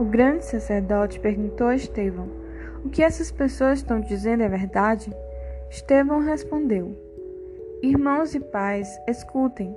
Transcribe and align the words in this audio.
O 0.00 0.04
grande 0.06 0.46
sacerdote 0.46 1.20
perguntou 1.20 1.66
a 1.66 1.76
Estevão: 1.76 2.26
O 2.82 2.88
que 2.88 3.02
essas 3.02 3.30
pessoas 3.30 3.80
estão 3.80 4.00
dizendo 4.00 4.42
é 4.42 4.48
verdade? 4.48 5.14
Estevão 5.68 6.20
respondeu: 6.20 6.96
Irmãos 7.82 8.34
e 8.34 8.40
pais, 8.40 8.88
escutem. 9.06 9.76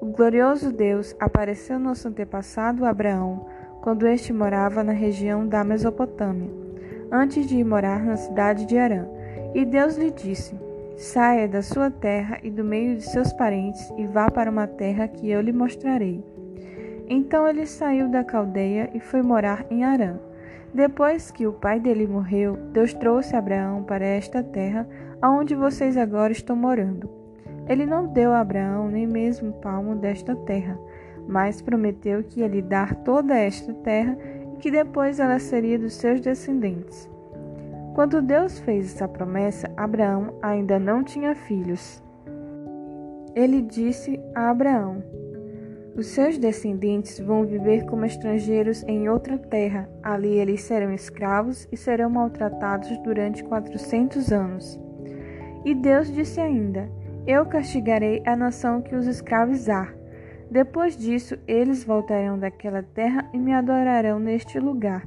O 0.00 0.06
glorioso 0.06 0.72
Deus 0.72 1.14
apareceu 1.20 1.78
nosso 1.78 2.08
antepassado 2.08 2.84
Abraão 2.84 3.46
quando 3.82 4.08
este 4.08 4.32
morava 4.32 4.82
na 4.82 4.90
região 4.90 5.46
da 5.46 5.62
Mesopotâmia, 5.62 6.50
antes 7.12 7.46
de 7.46 7.58
ir 7.58 7.64
morar 7.64 8.04
na 8.04 8.16
cidade 8.16 8.66
de 8.66 8.76
Arã. 8.76 9.06
E 9.54 9.64
Deus 9.64 9.96
lhe 9.96 10.10
disse: 10.10 10.58
Saia 10.96 11.46
da 11.46 11.62
sua 11.62 11.88
terra 11.88 12.40
e 12.42 12.50
do 12.50 12.64
meio 12.64 12.96
de 12.96 13.02
seus 13.02 13.32
parentes 13.32 13.92
e 13.96 14.08
vá 14.08 14.28
para 14.28 14.50
uma 14.50 14.66
terra 14.66 15.06
que 15.06 15.30
eu 15.30 15.40
lhe 15.40 15.52
mostrarei. 15.52 16.35
Então 17.08 17.46
ele 17.46 17.66
saiu 17.66 18.08
da 18.08 18.24
caldeia 18.24 18.90
e 18.92 19.00
foi 19.00 19.22
morar 19.22 19.64
em 19.70 19.84
Arã. 19.84 20.18
Depois 20.74 21.30
que 21.30 21.46
o 21.46 21.52
pai 21.52 21.80
dele 21.80 22.06
morreu, 22.06 22.56
Deus 22.72 22.92
trouxe 22.92 23.36
Abraão 23.36 23.82
para 23.82 24.04
esta 24.04 24.42
terra, 24.42 24.86
aonde 25.22 25.54
vocês 25.54 25.96
agora 25.96 26.32
estão 26.32 26.56
morando. 26.56 27.08
Ele 27.68 27.86
não 27.86 28.06
deu 28.06 28.32
a 28.32 28.40
Abraão 28.40 28.88
nem 28.88 29.06
mesmo 29.06 29.52
palmo 29.54 29.94
desta 29.94 30.34
terra, 30.34 30.78
mas 31.26 31.62
prometeu 31.62 32.22
que 32.22 32.40
ia 32.40 32.48
lhe 32.48 32.62
dar 32.62 32.94
toda 32.96 33.36
esta 33.36 33.72
terra 33.72 34.16
e 34.54 34.56
que 34.58 34.70
depois 34.70 35.18
ela 35.18 35.38
seria 35.38 35.78
dos 35.78 35.94
seus 35.94 36.20
descendentes. 36.20 37.08
Quando 37.94 38.20
Deus 38.20 38.58
fez 38.58 38.94
essa 38.94 39.08
promessa, 39.08 39.72
Abraão 39.76 40.34
ainda 40.42 40.78
não 40.78 41.02
tinha 41.02 41.34
filhos. 41.34 42.02
Ele 43.34 43.62
disse 43.62 44.20
a 44.34 44.50
Abraão: 44.50 45.02
os 45.96 46.08
seus 46.08 46.36
descendentes 46.36 47.18
vão 47.18 47.46
viver 47.46 47.86
como 47.86 48.04
estrangeiros 48.04 48.82
em 48.82 49.08
outra 49.08 49.38
terra. 49.38 49.88
Ali 50.02 50.38
eles 50.38 50.60
serão 50.60 50.92
escravos 50.92 51.66
e 51.72 51.76
serão 51.76 52.10
maltratados 52.10 52.94
durante 52.98 53.42
quatrocentos 53.42 54.30
anos. 54.30 54.78
E 55.64 55.74
Deus 55.74 56.12
disse 56.12 56.38
ainda: 56.38 56.86
Eu 57.26 57.46
castigarei 57.46 58.22
a 58.26 58.36
nação 58.36 58.82
que 58.82 58.94
os 58.94 59.06
escravizar. 59.06 59.96
Depois 60.50 60.96
disso, 60.96 61.38
eles 61.48 61.82
voltarão 61.82 62.38
daquela 62.38 62.82
terra 62.82 63.28
e 63.32 63.38
me 63.38 63.54
adorarão 63.54 64.18
neste 64.18 64.60
lugar. 64.60 65.02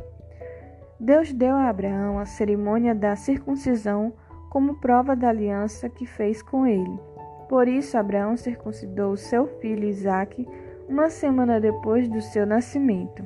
Deus 1.00 1.32
deu 1.32 1.56
a 1.56 1.70
Abraão 1.70 2.20
a 2.20 2.26
cerimônia 2.26 2.95
da 2.95 3.16
circuncisão 3.16 4.12
como 4.50 4.82
prova 4.82 5.16
da 5.16 5.30
aliança 5.30 5.88
que 5.88 6.06
fez 6.06 6.42
com 6.42 6.66
ele. 6.66 7.00
Por 7.48 7.67
isso, 7.67 7.98
Abraão 7.98 8.36
circuncidou 8.36 9.16
seu 9.16 9.48
filho 9.60 9.88
Isaque 9.88 10.48
uma 10.90 11.08
semana 11.08 11.62
depois 11.62 12.09
do 12.09 12.20
seu 12.20 12.48
nascimento. 12.48 13.26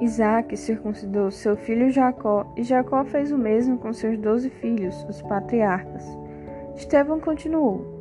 Isaac 0.00 0.56
circuncidou 0.56 1.30
seu 1.30 1.54
filho 1.54 1.90
Jacó, 1.90 2.50
e 2.56 2.62
Jacó 2.62 3.04
fez 3.04 3.30
o 3.30 3.36
mesmo 3.36 3.76
com 3.76 3.92
seus 3.92 4.18
doze 4.18 4.48
filhos, 4.48 5.04
os 5.04 5.20
patriarcas. 5.20 6.04
Estevão 6.74 7.20
continuou. 7.20 7.94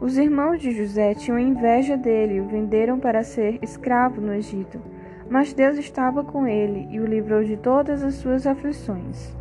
Os 0.00 0.18
irmãos 0.18 0.60
de 0.60 0.72
José 0.72 1.14
tinham 1.14 1.38
inveja 1.38 1.96
dele 1.96 2.34
e 2.34 2.40
o 2.40 2.48
venderam 2.48 2.98
para 2.98 3.22
ser 3.22 3.58
escravo 3.62 4.20
no 4.20 4.34
Egito. 4.34 4.80
Mas 5.30 5.52
Deus 5.52 5.78
estava 5.78 6.24
com 6.24 6.46
ele 6.46 6.88
e 6.90 7.00
o 7.00 7.06
livrou 7.06 7.44
de 7.44 7.56
todas 7.56 8.02
as 8.02 8.14
suas 8.14 8.46
aflições. 8.46 9.34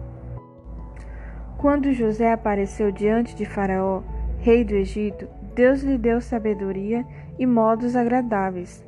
Quando 1.57 1.91
José 1.91 2.31
apareceu 2.31 2.91
diante 2.91 3.35
de 3.35 3.45
Faraó, 3.45 4.01
rei 4.39 4.63
do 4.63 4.75
Egito, 4.75 5.27
Deus 5.55 5.81
lhe 5.81 5.97
deu 5.97 6.19
sabedoria 6.19 7.05
e 7.37 7.45
modos 7.45 7.95
agradáveis. 7.95 8.85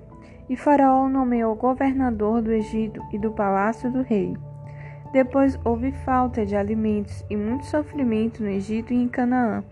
E 0.49 0.55
Faraó 0.55 1.07
nomeou 1.09 1.55
governador 1.55 2.41
do 2.41 2.51
Egito 2.51 3.01
e 3.11 3.17
do 3.17 3.31
palácio 3.31 3.91
do 3.91 4.01
rei. 4.01 4.35
Depois 5.11 5.59
houve 5.63 5.91
falta 5.91 6.45
de 6.45 6.55
alimentos 6.55 7.23
e 7.29 7.37
muito 7.37 7.65
sofrimento 7.65 8.43
no 8.43 8.49
Egito 8.49 8.93
e 8.93 8.97
em 8.97 9.07
Canaã, 9.07 9.63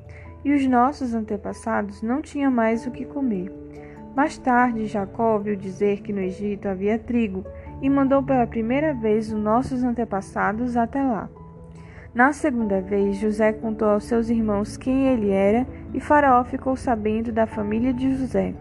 e 0.44 0.54
os 0.54 0.66
nossos 0.68 1.14
antepassados 1.14 2.02
não 2.02 2.22
tinham 2.22 2.52
mais 2.52 2.86
o 2.86 2.92
que 2.92 3.06
comer. 3.06 3.52
Mais 4.16 4.38
tarde, 4.38 4.86
Jacó 4.86 5.34
ouviu 5.34 5.56
dizer 5.56 6.02
que 6.02 6.14
no 6.14 6.22
Egito 6.22 6.68
havia 6.68 7.00
trigo 7.00 7.44
e 7.82 7.90
mandou 7.90 8.22
pela 8.22 8.46
primeira 8.46 8.94
vez 8.94 9.32
os 9.32 9.40
nossos 9.40 9.84
antepassados 9.84 10.78
até 10.78 11.02
lá. 11.04 11.30
Na 12.14 12.32
segunda 12.32 12.80
vez, 12.80 13.18
José 13.18 13.52
contou 13.52 13.90
aos 13.90 14.04
seus 14.04 14.30
irmãos 14.30 14.78
quem 14.78 15.08
ele 15.08 15.32
era, 15.32 15.66
e 15.94 16.00
Faraó 16.00 16.44
ficou 16.44 16.76
sabendo 16.76 17.32
da 17.32 17.46
família 17.46 17.94
de 17.94 18.16
José. 18.16 18.54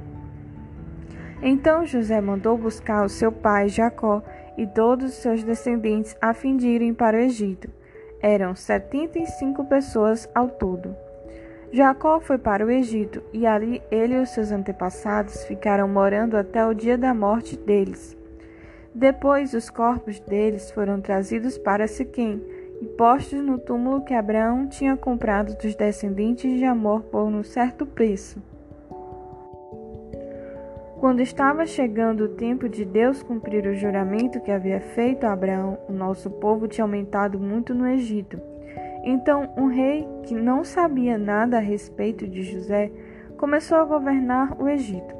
Então 1.43 1.85
José 1.85 2.21
mandou 2.21 2.57
buscar 2.57 3.05
o 3.05 3.09
seu 3.09 3.33
pai 3.33 3.69
Jacó 3.69 4.23
e 4.57 4.67
todos 4.67 5.07
os 5.07 5.15
seus 5.17 5.43
descendentes 5.43 6.17
a 6.21 6.35
fim 6.35 6.57
de 6.57 6.69
irem 6.69 6.95
para 6.95 7.17
o 7.17 7.21
Egito. 7.21 7.69
Eram 8.21 8.55
setenta 8.55 9.19
e 9.19 9.27
cinco 9.27 9.65
pessoas 9.65 10.29
ao 10.35 10.49
todo. 10.49 10.95
Jacó 11.73 12.21
foi 12.21 12.37
para 12.37 12.67
o 12.67 12.71
Egito, 12.71 13.23
e 13.33 13.47
ali 13.47 13.83
ele 13.91 14.15
e 14.15 14.19
os 14.19 14.29
seus 14.29 14.53
antepassados 14.53 15.43
ficaram 15.45 15.89
morando 15.89 16.37
até 16.37 16.65
o 16.67 16.75
dia 16.75 16.99
da 16.99 17.15
morte 17.15 17.57
deles. 17.57 18.15
Depois 18.95 19.55
os 19.55 19.71
corpos 19.71 20.21
deles 20.21 20.71
foram 20.71 21.01
trazidos 21.01 21.57
para 21.57 21.89
Siquém, 21.89 22.45
e 22.83 22.85
postos 22.85 23.41
no 23.41 23.59
túmulo 23.59 24.01
que 24.01 24.13
Abraão 24.13 24.67
tinha 24.67 24.97
comprado 24.97 25.57
dos 25.57 25.77
descendentes 25.77 26.59
de 26.59 26.65
Amor 26.65 27.03
por 27.03 27.23
um 27.23 27.45
certo 27.45 27.87
preço. 27.87 28.43
Quando 30.99 31.21
estava 31.21 31.65
chegando 31.65 32.25
o 32.25 32.29
tempo 32.31 32.69
de 32.69 32.85
Deus 32.85 33.23
cumprir 33.23 33.69
o 33.69 33.75
juramento 33.75 34.41
que 34.41 34.51
havia 34.51 34.81
feito 34.81 35.25
a 35.25 35.33
Abraão, 35.33 35.79
o 35.89 35.93
nosso 35.93 36.29
povo 36.29 36.67
tinha 36.67 36.85
aumentado 36.85 37.39
muito 37.39 37.73
no 37.73 37.87
Egito. 37.87 38.41
Então, 39.05 39.53
um 39.57 39.67
rei 39.67 40.09
que 40.25 40.35
não 40.35 40.65
sabia 40.65 41.17
nada 41.17 41.59
a 41.59 41.61
respeito 41.61 42.27
de 42.27 42.43
José 42.43 42.91
começou 43.37 43.79
a 43.79 43.85
governar 43.85 44.61
o 44.61 44.69
Egito. 44.69 45.15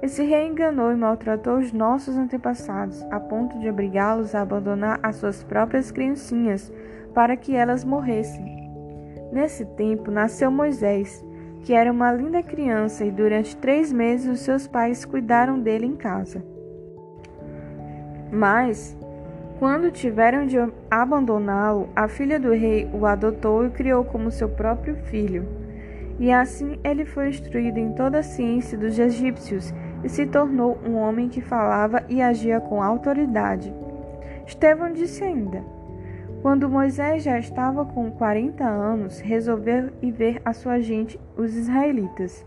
Esse 0.00 0.22
rei 0.22 0.46
enganou 0.46 0.92
e 0.92 0.96
maltratou 0.96 1.58
os 1.58 1.72
nossos 1.72 2.16
antepassados, 2.16 3.04
a 3.10 3.18
ponto 3.18 3.58
de 3.58 3.68
obrigá-los 3.68 4.36
a 4.36 4.42
abandonar 4.42 5.00
as 5.02 5.16
suas 5.16 5.42
próprias 5.42 5.90
criancinhas 5.90 6.72
para 7.14 7.36
que 7.36 7.54
elas 7.54 7.84
morressem. 7.84 8.58
Nesse 9.32 9.64
tempo 9.64 10.10
nasceu 10.10 10.50
Moisés, 10.50 11.24
que 11.62 11.74
era 11.74 11.92
uma 11.92 12.12
linda 12.12 12.42
criança, 12.42 13.04
e 13.04 13.10
durante 13.10 13.56
três 13.56 13.92
meses 13.92 14.26
os 14.26 14.40
seus 14.40 14.66
pais 14.66 15.04
cuidaram 15.04 15.60
dele 15.60 15.86
em 15.86 15.96
casa. 15.96 16.42
Mas, 18.30 18.96
quando 19.58 19.90
tiveram 19.90 20.46
de 20.46 20.56
abandoná-lo, 20.90 21.88
a 21.94 22.06
filha 22.08 22.38
do 22.38 22.52
rei 22.52 22.88
o 22.92 23.04
adotou 23.04 23.66
e 23.66 23.70
criou 23.70 24.04
como 24.04 24.30
seu 24.30 24.48
próprio 24.48 24.94
filho. 24.94 25.46
E 26.18 26.32
assim 26.32 26.78
ele 26.84 27.04
foi 27.04 27.28
instruído 27.28 27.78
em 27.78 27.92
toda 27.92 28.18
a 28.18 28.22
ciência 28.22 28.76
dos 28.76 28.98
egípcios 28.98 29.72
e 30.02 30.08
se 30.08 30.26
tornou 30.26 30.78
um 30.86 30.96
homem 30.96 31.28
que 31.28 31.40
falava 31.40 32.02
e 32.08 32.20
agia 32.22 32.60
com 32.60 32.82
autoridade. 32.82 33.72
Estevão 34.46 34.92
disse 34.92 35.22
ainda: 35.22 35.62
quando 36.42 36.68
Moisés 36.68 37.24
já 37.24 37.38
estava 37.38 37.84
com 37.84 38.10
40 38.10 38.64
anos, 38.64 39.20
resolveu 39.20 39.90
ir 40.00 40.12
ver 40.12 40.42
a 40.44 40.52
sua 40.52 40.80
gente, 40.80 41.18
os 41.36 41.54
israelitas. 41.56 42.46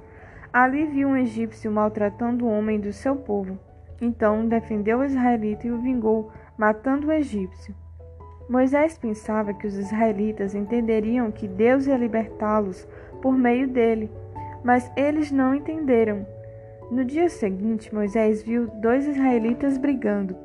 Ali 0.51 0.85
viu 0.85 1.09
um 1.09 1.17
egípcio 1.17 1.71
maltratando 1.71 2.45
o 2.45 2.49
homem 2.49 2.79
do 2.79 2.93
seu 2.93 3.15
povo. 3.15 3.59
Então 4.01 4.47
defendeu 4.47 4.99
o 4.99 5.03
israelita 5.03 5.67
e 5.67 5.71
o 5.71 5.81
vingou, 5.81 6.31
matando 6.57 7.07
o 7.07 7.11
egípcio. 7.11 7.75
Moisés 8.49 8.97
pensava 8.97 9.53
que 9.53 9.67
os 9.67 9.75
israelitas 9.75 10.55
entenderiam 10.55 11.31
que 11.31 11.47
Deus 11.47 11.85
ia 11.85 11.97
libertá-los 11.97 12.87
por 13.21 13.37
meio 13.37 13.67
dele, 13.67 14.09
mas 14.63 14.91
eles 14.95 15.31
não 15.31 15.53
entenderam. 15.53 16.25
No 16.89 17.05
dia 17.05 17.29
seguinte, 17.29 17.93
Moisés 17.93 18.41
viu 18.43 18.67
dois 18.67 19.07
israelitas 19.07 19.77
brigando 19.77 20.35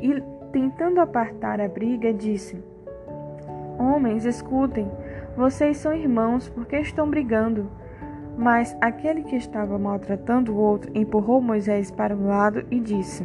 e 0.00 0.22
Tentando 0.56 1.02
apartar 1.02 1.60
a 1.60 1.68
briga, 1.68 2.14
disse: 2.14 2.56
Homens, 3.78 4.24
escutem, 4.24 4.90
vocês 5.36 5.76
são 5.76 5.92
irmãos, 5.92 6.48
por 6.48 6.64
que 6.64 6.78
estão 6.78 7.10
brigando? 7.10 7.70
Mas 8.38 8.74
aquele 8.80 9.22
que 9.22 9.36
estava 9.36 9.78
maltratando 9.78 10.54
o 10.54 10.56
outro 10.56 10.90
empurrou 10.94 11.42
Moisés 11.42 11.90
para 11.90 12.16
um 12.16 12.28
lado 12.28 12.64
e 12.70 12.80
disse: 12.80 13.22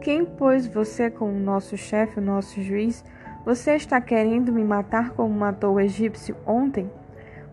Quem 0.00 0.24
pôs 0.24 0.66
você 0.66 1.08
como 1.08 1.30
nosso 1.30 1.76
chefe, 1.76 2.18
o 2.18 2.24
nosso 2.24 2.60
juiz? 2.60 3.04
Você 3.44 3.76
está 3.76 4.00
querendo 4.00 4.50
me 4.50 4.64
matar 4.64 5.10
como 5.10 5.32
matou 5.32 5.74
o 5.74 5.80
egípcio 5.80 6.34
ontem? 6.44 6.90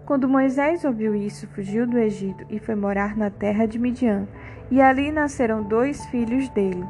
Quando 0.03 0.27
Moisés 0.27 0.83
ouviu 0.83 1.13
isso, 1.13 1.47
fugiu 1.49 1.85
do 1.85 1.99
Egito 1.99 2.43
e 2.49 2.57
foi 2.57 2.73
morar 2.73 3.15
na 3.15 3.29
terra 3.29 3.67
de 3.67 3.77
Midian, 3.77 4.27
e 4.71 4.81
ali 4.81 5.11
nasceram 5.11 5.61
dois 5.61 6.03
filhos 6.07 6.49
dele. 6.49 6.83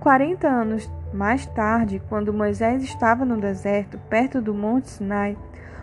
Quarenta 0.00 0.48
anos 0.48 0.90
mais 1.12 1.44
tarde, 1.44 2.00
quando 2.08 2.32
Moisés 2.32 2.82
estava 2.82 3.22
no 3.22 3.36
deserto, 3.36 3.98
perto 4.08 4.40
do 4.40 4.54
Monte 4.54 4.88
Sinai, 4.88 5.36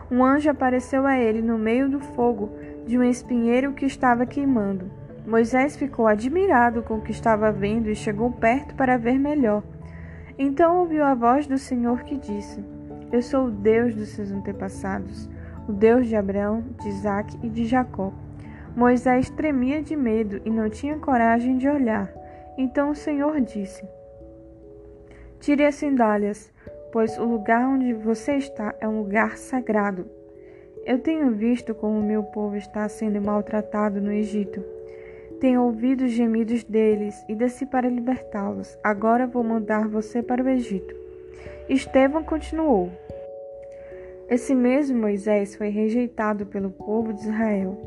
um 0.09 0.25
anjo 0.25 0.49
apareceu 0.49 1.05
a 1.05 1.15
ele 1.19 1.39
no 1.39 1.55
meio 1.55 1.87
do 1.87 1.99
fogo 1.99 2.49
de 2.87 2.97
um 2.97 3.03
espinheiro 3.03 3.73
que 3.73 3.85
estava 3.85 4.25
queimando. 4.25 4.89
Moisés 5.23 5.77
ficou 5.77 6.07
admirado 6.07 6.81
com 6.81 6.95
o 6.95 7.01
que 7.01 7.11
estava 7.11 7.51
vendo 7.51 7.91
e 7.91 7.95
chegou 7.95 8.31
perto 8.31 8.73
para 8.73 8.97
ver 8.97 9.19
melhor. 9.19 9.61
Então 10.35 10.79
ouviu 10.79 11.03
a 11.03 11.13
voz 11.13 11.45
do 11.45 11.59
Senhor 11.59 12.01
que 12.01 12.17
disse: 12.17 12.65
Eu 13.11 13.21
sou 13.21 13.45
o 13.45 13.51
Deus 13.51 13.93
dos 13.93 14.09
seus 14.09 14.31
antepassados, 14.31 15.29
o 15.69 15.71
Deus 15.71 16.07
de 16.07 16.15
Abraão, 16.15 16.63
de 16.81 16.89
Isaque 16.89 17.37
e 17.43 17.49
de 17.49 17.65
Jacó. 17.65 18.11
Moisés 18.75 19.29
tremia 19.29 19.83
de 19.83 19.95
medo 19.95 20.41
e 20.43 20.49
não 20.49 20.71
tinha 20.71 20.97
coragem 20.97 21.59
de 21.59 21.69
olhar. 21.69 22.11
Então 22.57 22.89
o 22.89 22.95
Senhor 22.95 23.39
disse: 23.41 23.87
Tire 25.39 25.65
as 25.65 25.75
sandálias, 25.75 26.51
pois 26.91 27.17
o 27.17 27.23
lugar 27.23 27.67
onde 27.67 27.93
você 27.93 28.33
está 28.33 28.73
é 28.81 28.87
um 28.87 28.99
lugar 28.99 29.37
sagrado. 29.37 30.05
Eu 30.85 30.99
tenho 30.99 31.31
visto 31.31 31.75
como 31.75 31.99
o 31.99 32.03
meu 32.03 32.23
povo 32.23 32.55
está 32.55 32.87
sendo 32.87 33.21
maltratado 33.21 34.01
no 34.01 34.11
Egito. 34.11 34.63
Tenho 35.39 35.63
ouvido 35.63 36.05
os 36.05 36.11
gemidos 36.11 36.63
deles 36.63 37.15
e 37.29 37.35
desci 37.35 37.65
para 37.65 37.89
libertá-los. 37.89 38.77
Agora 38.83 39.27
vou 39.27 39.43
mandar 39.43 39.87
você 39.87 40.23
para 40.23 40.43
o 40.43 40.49
Egito. 40.49 40.95
Estevão 41.69 42.23
continuou. 42.23 42.89
Esse 44.29 44.55
mesmo 44.55 44.99
Moisés 44.99 45.55
foi 45.55 45.69
rejeitado 45.69 46.45
pelo 46.45 46.71
povo 46.71 47.13
de 47.13 47.21
Israel. 47.21 47.77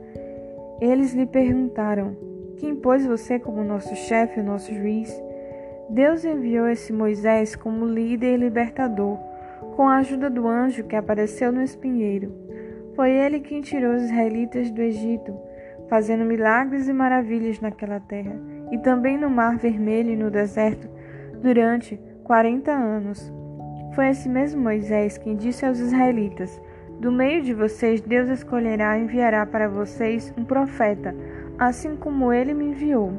Eles 0.80 1.12
lhe 1.12 1.26
perguntaram: 1.26 2.16
Quem 2.58 2.76
pôs 2.76 3.04
você 3.04 3.38
como 3.38 3.64
nosso 3.64 3.94
chefe 3.96 4.40
nosso 4.40 4.72
juiz? 4.72 5.10
Deus 5.90 6.24
enviou 6.24 6.68
esse 6.68 6.92
Moisés 6.92 7.54
como 7.54 7.84
líder 7.84 8.34
e 8.34 8.36
libertador, 8.36 9.18
com 9.76 9.88
a 9.88 9.96
ajuda 9.96 10.30
do 10.30 10.46
anjo 10.46 10.84
que 10.84 10.96
apareceu 10.96 11.52
no 11.52 11.62
espinheiro. 11.62 12.32
Foi 12.94 13.10
ele 13.10 13.40
quem 13.40 13.60
tirou 13.60 13.94
os 13.94 14.02
israelitas 14.04 14.70
do 14.70 14.80
Egito 14.80 15.32
fazendo 15.90 16.24
milagres 16.24 16.88
e 16.88 16.92
maravilhas 16.92 17.60
naquela 17.60 17.98
terra, 17.98 18.32
e 18.70 18.78
também 18.78 19.18
no 19.18 19.28
Mar 19.28 19.58
Vermelho 19.58 20.12
e 20.12 20.16
no 20.16 20.30
deserto, 20.30 20.88
durante 21.42 22.00
quarenta 22.22 22.70
anos. 22.70 23.30
Foi 23.92 24.08
esse 24.08 24.28
mesmo 24.28 24.62
Moisés 24.62 25.18
quem 25.18 25.34
disse 25.34 25.66
aos 25.66 25.80
israelitas: 25.80 26.62
Do 27.00 27.10
meio 27.10 27.42
de 27.42 27.52
vocês 27.52 28.00
Deus 28.00 28.28
escolherá 28.28 28.96
e 28.96 29.02
enviará 29.02 29.44
para 29.44 29.68
vocês 29.68 30.32
um 30.38 30.44
profeta, 30.44 31.12
assim 31.58 31.96
como 31.96 32.32
ele 32.32 32.54
me 32.54 32.66
enviou. 32.66 33.12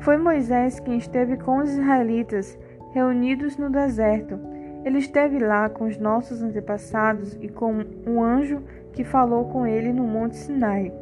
Foi 0.00 0.16
Moisés 0.16 0.78
quem 0.80 0.98
esteve 0.98 1.36
com 1.36 1.58
os 1.58 1.70
israelitas 1.70 2.58
reunidos 2.92 3.56
no 3.56 3.70
deserto. 3.70 4.38
Ele 4.84 4.98
esteve 4.98 5.38
lá 5.38 5.68
com 5.68 5.84
os 5.84 5.98
nossos 5.98 6.42
antepassados 6.42 7.36
e 7.40 7.48
com 7.48 7.84
um 8.06 8.22
anjo 8.22 8.62
que 8.92 9.04
falou 9.04 9.46
com 9.46 9.66
ele 9.66 9.92
no 9.92 10.04
Monte 10.04 10.36
Sinai. 10.36 10.92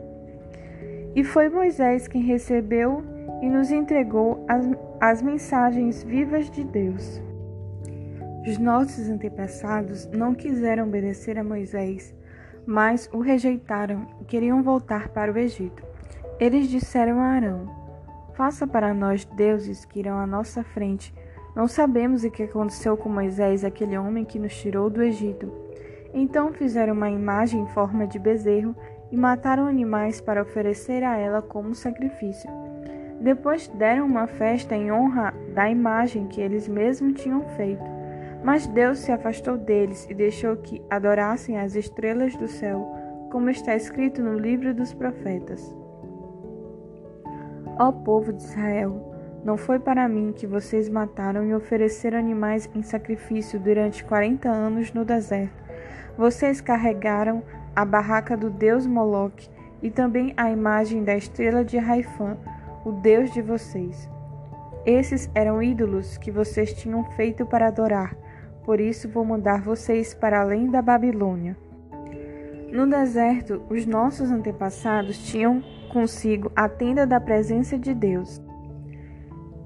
E 1.15 1.23
foi 1.23 1.49
Moisés 1.49 2.09
quem 2.09 2.23
recebeu 2.23 3.05
e 3.41 3.49
nos 3.49 3.71
entregou 3.71 4.45
as, 4.49 4.67
as 5.01 5.23
mensagens 5.23 6.03
vivas 6.03 6.51
de 6.51 6.65
Deus. 6.65 7.23
Os 8.47 8.59
nossos 8.59 9.09
antepassados 9.09 10.07
não 10.09 10.35
quiseram 10.35 10.85
obedecer 10.85 11.39
a 11.39 11.45
Moisés, 11.45 12.15
mas 12.67 13.09
o 13.13 13.21
rejeitaram 13.21 14.07
e 14.21 14.25
queriam 14.25 14.63
voltar 14.63 15.09
para 15.11 15.31
o 15.31 15.39
Egito. 15.39 15.83
Eles 16.41 16.69
disseram 16.69 17.21
a 17.21 17.27
Arão: 17.27 17.84
Faça 18.35 18.67
para 18.67 18.93
nós 18.93 19.25
deuses 19.25 19.85
que 19.85 20.01
irão 20.01 20.19
à 20.19 20.27
nossa 20.27 20.65
frente. 20.65 21.15
Não 21.55 21.69
sabemos 21.69 22.25
o 22.25 22.31
que 22.31 22.43
aconteceu 22.43 22.97
com 22.97 23.09
Moisés, 23.09 23.65
aquele 23.65 23.97
homem 23.97 24.25
que 24.25 24.41
nos 24.41 24.57
tirou 24.57 24.91
do 24.91 25.03
Egito. 25.03 25.53
Então 26.13 26.53
fizeram 26.53 26.95
uma 26.95 27.11
imagem 27.11 27.63
em 27.63 27.67
forma 27.69 28.09
de 28.09 28.19
bezerro 28.19 28.75
e 29.13 29.17
mataram 29.17 29.69
animais 29.69 30.21
para 30.21 30.43
oferecer 30.43 31.05
a 31.05 31.17
ela 31.17 31.41
como 31.41 31.77
sacrifício. 31.77 32.51
Depois 33.21 33.69
deram 33.69 34.05
uma 34.05 34.27
festa 34.27 34.75
em 34.75 34.91
honra 34.91 35.33
da 35.55 35.71
imagem 35.71 36.27
que 36.27 36.41
eles 36.41 36.67
mesmos 36.67 37.23
tinham 37.23 37.43
feito. 37.51 37.85
Mas 38.43 38.67
Deus 38.67 38.99
se 38.99 39.13
afastou 39.13 39.57
deles 39.57 40.07
e 40.11 40.15
deixou 40.15 40.57
que 40.57 40.83
adorassem 40.91 41.59
as 41.59 41.77
estrelas 41.77 42.35
do 42.37 42.49
céu, 42.49 42.85
como 43.31 43.49
está 43.49 43.77
escrito 43.77 44.21
no 44.21 44.37
livro 44.37 44.75
dos 44.75 44.93
profetas. 44.93 45.84
Ó 47.79 47.91
povo 47.91 48.33
de 48.33 48.43
Israel, 48.43 49.15
não 49.45 49.57
foi 49.57 49.79
para 49.79 50.09
mim 50.09 50.33
que 50.33 50.47
vocês 50.47 50.89
mataram 50.89 51.45
e 51.45 51.55
ofereceram 51.55 52.19
animais 52.19 52.71
em 52.75 52.83
sacrifício 52.83 53.59
durante 53.59 54.05
quarenta 54.05 54.49
anos 54.49 54.93
no 54.93 55.05
deserto. 55.05 55.63
Vocês 56.17 56.61
carregaram 56.61 57.43
a 57.75 57.85
barraca 57.85 58.37
do 58.37 58.49
deus 58.49 58.87
Moloque 58.87 59.49
e 59.83 59.91
também 59.91 60.33
a 60.37 60.51
imagem 60.51 61.03
da 61.03 61.17
estrela 61.17 61.65
de 61.65 61.77
Raifã, 61.77 62.37
o 62.85 62.93
deus 62.93 63.33
de 63.33 63.43
vocês. 63.43 64.09
Esses 64.87 65.29
eram 65.35 65.63
ídolos 65.63 66.17
que 66.17 66.31
vocês 66.31 66.73
tinham 66.75 67.05
feito 67.13 67.45
para 67.45 67.67
adorar, 67.67 68.17
por 68.65 68.81
isso 68.81 69.09
vou 69.09 69.25
mandar 69.25 69.61
vocês 69.61 70.15
para 70.15 70.41
além 70.41 70.71
da 70.71 70.81
Babilônia. 70.81 71.57
No 72.71 72.87
deserto, 72.87 73.63
os 73.69 73.85
nossos 73.85 74.31
antepassados 74.31 75.19
tinham 75.19 75.63
consigo 75.95 76.51
a 76.57 76.69
tenda 76.69 77.07
da 77.07 77.21
presença 77.21 77.79
de 77.79 77.95
Deus. 77.95 78.43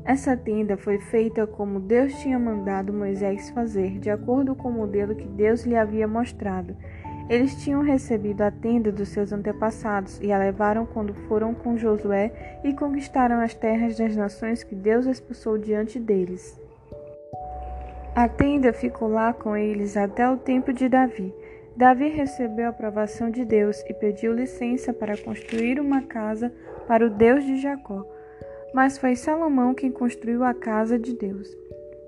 Essa 0.04 0.36
tenda 0.36 0.76
foi 0.76 0.98
feita 0.98 1.46
como 1.46 1.80
Deus 1.80 2.12
tinha 2.16 2.38
mandado 2.38 2.92
Moisés 2.92 3.48
fazer, 3.48 3.98
de 3.98 4.10
acordo 4.10 4.54
com 4.54 4.68
o 4.68 4.72
modelo 4.72 5.14
que 5.14 5.26
Deus 5.26 5.64
lhe 5.64 5.74
havia 5.74 6.06
mostrado. 6.06 6.76
Eles 7.30 7.56
tinham 7.56 7.82
recebido 7.82 8.42
a 8.42 8.50
tenda 8.50 8.92
dos 8.92 9.08
seus 9.08 9.32
antepassados 9.32 10.20
e 10.20 10.30
a 10.30 10.38
levaram 10.38 10.84
quando 10.84 11.14
foram 11.14 11.54
com 11.54 11.78
Josué 11.78 12.60
e 12.62 12.74
conquistaram 12.74 13.40
as 13.40 13.54
terras 13.54 13.96
das 13.96 14.14
nações 14.14 14.62
que 14.62 14.74
Deus 14.74 15.06
expulsou 15.06 15.56
diante 15.56 15.98
deles. 15.98 16.60
A 18.14 18.28
tenda 18.28 18.72
ficou 18.72 19.08
lá 19.08 19.32
com 19.32 19.56
eles 19.56 19.96
até 19.96 20.28
o 20.28 20.36
tempo 20.36 20.74
de 20.74 20.90
Davi. 20.90 21.32
Davi 21.78 22.08
recebeu 22.08 22.66
a 22.66 22.70
aprovação 22.70 23.30
de 23.30 23.44
Deus 23.44 23.84
e 23.88 23.94
pediu 23.94 24.34
licença 24.34 24.92
para 24.92 25.16
construir 25.16 25.78
uma 25.78 26.02
casa 26.02 26.52
para 26.88 27.06
o 27.06 27.08
Deus 27.08 27.44
de 27.44 27.56
Jacó. 27.56 28.04
Mas 28.74 28.98
foi 28.98 29.14
Salomão 29.14 29.72
quem 29.72 29.88
construiu 29.92 30.42
a 30.42 30.52
casa 30.52 30.98
de 30.98 31.16
Deus. 31.16 31.56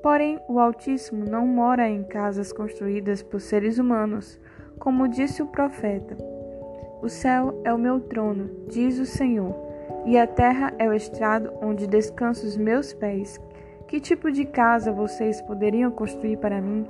Porém, 0.02 0.40
o 0.48 0.58
Altíssimo 0.58 1.24
não 1.24 1.46
mora 1.46 1.88
em 1.88 2.02
casas 2.02 2.52
construídas 2.52 3.22
por 3.22 3.40
seres 3.40 3.78
humanos 3.78 4.40
como 4.80 5.06
disse 5.06 5.40
o 5.40 5.46
profeta: 5.46 6.16
O 7.00 7.08
céu 7.08 7.60
é 7.62 7.72
o 7.72 7.78
meu 7.78 8.00
trono, 8.00 8.50
diz 8.66 8.98
o 8.98 9.06
Senhor, 9.06 9.54
e 10.04 10.18
a 10.18 10.26
terra 10.26 10.74
é 10.80 10.88
o 10.88 10.92
estrado 10.92 11.52
onde 11.62 11.86
descansam 11.86 12.48
os 12.48 12.56
meus 12.56 12.92
pés. 12.92 13.38
Que 13.86 14.00
tipo 14.00 14.32
de 14.32 14.44
casa 14.44 14.90
vocês 14.90 15.40
poderiam 15.42 15.92
construir 15.92 16.38
para 16.38 16.60
mim? 16.60 16.84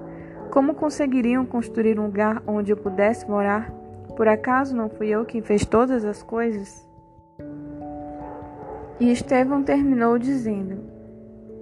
Como 0.51 0.75
conseguiriam 0.75 1.47
construir 1.47 1.99
um 1.99 2.07
lugar 2.07 2.43
onde 2.45 2.73
eu 2.73 2.77
pudesse 2.77 3.29
morar? 3.31 3.71
Por 4.17 4.27
acaso 4.27 4.75
não 4.75 4.89
fui 4.89 5.09
eu 5.09 5.25
quem 5.25 5.41
fez 5.41 5.65
todas 5.65 6.05
as 6.05 6.25
coisas? 6.25 6.89
E 8.99 9.13
Estevão 9.13 9.63
terminou 9.63 10.19
dizendo: 10.19 10.83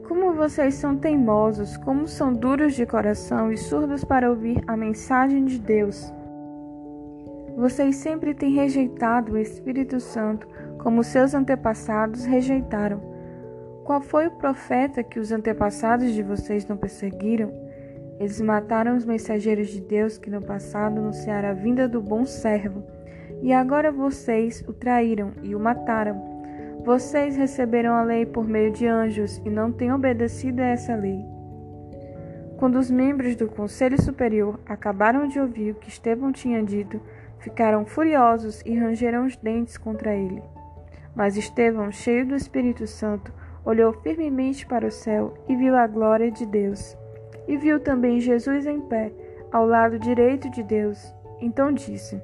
Como 0.08 0.32
vocês 0.32 0.74
são 0.74 0.96
teimosos, 0.96 1.76
como 1.76 2.08
são 2.08 2.32
duros 2.32 2.74
de 2.74 2.86
coração 2.86 3.52
e 3.52 3.58
surdos 3.58 4.04
para 4.04 4.30
ouvir 4.30 4.64
a 4.66 4.74
mensagem 4.74 5.44
de 5.44 5.58
Deus. 5.58 6.10
Vocês 7.58 7.96
sempre 7.96 8.32
têm 8.32 8.54
rejeitado 8.54 9.32
o 9.32 9.38
Espírito 9.38 10.00
Santo, 10.00 10.48
como 10.78 11.04
seus 11.04 11.34
antepassados 11.34 12.24
rejeitaram. 12.24 13.02
Qual 13.84 14.00
foi 14.00 14.28
o 14.28 14.36
profeta 14.38 15.02
que 15.02 15.20
os 15.20 15.30
antepassados 15.30 16.12
de 16.12 16.22
vocês 16.22 16.66
não 16.66 16.76
perseguiram? 16.76 17.67
Eles 18.18 18.40
mataram 18.40 18.96
os 18.96 19.04
mensageiros 19.04 19.68
de 19.68 19.80
Deus 19.80 20.18
que 20.18 20.30
no 20.30 20.42
passado 20.42 20.98
anunciaram 20.98 21.50
a 21.50 21.52
vinda 21.52 21.88
do 21.88 22.00
bom 22.00 22.24
servo. 22.24 22.84
E 23.42 23.52
agora 23.52 23.92
vocês 23.92 24.64
o 24.66 24.72
traíram 24.72 25.32
e 25.42 25.54
o 25.54 25.60
mataram. 25.60 26.20
Vocês 26.84 27.36
receberam 27.36 27.94
a 27.94 28.02
lei 28.02 28.26
por 28.26 28.46
meio 28.46 28.72
de 28.72 28.86
anjos 28.86 29.38
e 29.44 29.50
não 29.50 29.70
têm 29.70 29.92
obedecido 29.92 30.60
a 30.60 30.66
essa 30.66 30.94
lei. 30.94 31.24
Quando 32.56 32.76
os 32.76 32.90
membros 32.90 33.36
do 33.36 33.46
Conselho 33.46 34.00
Superior 34.02 34.58
acabaram 34.66 35.28
de 35.28 35.38
ouvir 35.38 35.72
o 35.72 35.74
que 35.76 35.88
Estevão 35.88 36.32
tinha 36.32 36.62
dito, 36.62 37.00
Ficaram 37.38 37.86
furiosos 37.86 38.62
e 38.66 38.76
rangeram 38.76 39.24
os 39.24 39.36
dentes 39.36 39.78
contra 39.78 40.14
ele. 40.14 40.42
Mas 41.14 41.36
Estevão, 41.36 41.90
cheio 41.90 42.26
do 42.26 42.34
Espírito 42.34 42.86
Santo, 42.86 43.32
olhou 43.64 43.92
firmemente 43.92 44.66
para 44.66 44.86
o 44.86 44.90
céu 44.90 45.34
e 45.48 45.54
viu 45.54 45.76
a 45.76 45.86
glória 45.86 46.30
de 46.30 46.44
Deus. 46.44 46.96
E 47.48 47.56
viu 47.56 47.80
também 47.80 48.20
Jesus 48.20 48.66
em 48.66 48.80
pé, 48.82 49.10
ao 49.50 49.66
lado 49.66 49.98
direito 49.98 50.48
de 50.50 50.62
Deus. 50.62 51.12
Então 51.40 51.72
disse: 51.72 52.20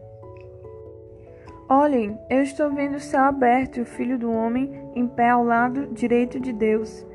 Olhem, 1.68 2.18
eu 2.28 2.42
estou 2.42 2.70
vendo 2.70 2.96
o 2.96 3.00
céu 3.00 3.24
aberto 3.24 3.78
e 3.78 3.80
o 3.80 3.86
filho 3.86 4.18
do 4.18 4.30
homem 4.30 4.70
em 4.94 5.08
pé 5.08 5.30
ao 5.30 5.42
lado 5.42 5.86
direito 5.86 6.38
de 6.38 6.52
Deus. 6.52 7.06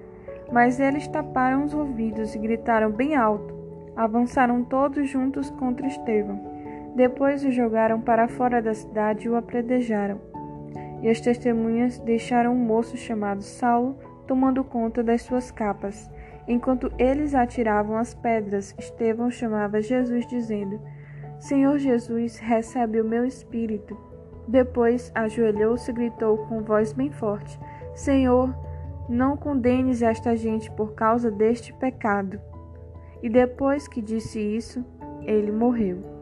Mas 0.51 0.80
eles 0.80 1.08
taparam 1.08 1.63
os 1.63 1.74
ouvidos 1.75 2.34
e 2.34 2.39
gritaram 2.39 2.89
bem 2.92 3.16
alto. 3.16 3.54
Avançaram 3.96 4.63
todos 4.63 5.08
juntos 5.08 5.51
contra 5.51 5.86
Estevão. 5.86 6.39
Depois 6.96 7.46
o 7.46 7.51
jogaram 7.51 8.01
para 8.01 8.28
fora 8.28 8.60
da 8.60 8.74
cidade 8.74 9.28
e 9.28 9.30
o 9.30 9.36
apredejaram. 9.36 10.20
e 11.01 11.08
as 11.08 11.22
testemunhas 11.22 11.98
deixaram 12.00 12.51
um 12.51 12.58
moço 12.58 12.98
chamado 12.98 13.42
Saulo 13.42 13.96
tomando 14.28 14.63
conta 14.63 15.01
das 15.01 15.22
suas 15.22 15.50
capas. 15.50 16.10
Enquanto 16.50 16.91
eles 16.98 17.36
atiravam 17.36 17.96
as 17.96 18.15
pedras, 18.15 18.74
Estevão 18.79 19.29
chamava 19.29 19.84
Jesus, 19.84 20.25
dizendo: 20.25 20.82
Senhor 21.39 21.77
Jesus, 21.77 22.39
recebe 22.39 23.00
o 23.00 23.06
meu 23.06 23.24
espírito. 23.24 23.96
Depois 24.48 25.12
ajoelhou-se 25.13 25.91
e 25.91 25.94
gritou 25.94 26.39
com 26.48 26.63
voz 26.63 26.91
bem 26.91 27.12
forte: 27.12 27.60
Senhor, 27.94 28.51
não 29.08 29.38
condenes 29.38 30.01
esta 30.01 30.36
gente 30.36 30.72
por 30.72 30.96
causa 30.96 31.29
deste 31.29 31.72
pecado. 31.72 32.41
E 33.22 33.29
depois 33.29 33.88
que 33.88 34.01
disse 34.01 34.39
isso, 34.39 34.84
ele 35.22 35.51
morreu. 35.51 36.19